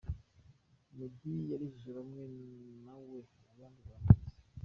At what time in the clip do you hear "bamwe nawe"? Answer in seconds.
1.97-3.19